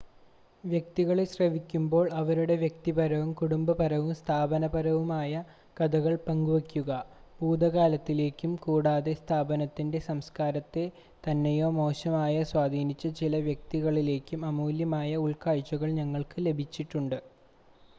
[0.63, 5.33] വ്യക്തികളെ ശ്രവിക്കുമ്പോൾ അവരുടെ വ്യക്തിപരവും കുടുംബപരവും സ്ഥാപനപരവുമായ
[5.77, 6.95] കഥകൾ പങ്കുവയ്ക്കുക
[7.39, 10.85] ഭൂതകാലത്തിലേക്കും കൂടാതെ സ്ഥാപനത്തിൻ്റെ സംസ്ക്കാരത്തെ
[11.27, 17.19] നന്നായോ മോശമായോ സ്വാധീനിച്ച ചില വ്യക്തികളിലേക്കും അമൂല്യമായ ഉൾക്കാഴ്ചകൾ ഞങ്ങൾക്ക് ലഭിച്ചിട്ടുണ്ട്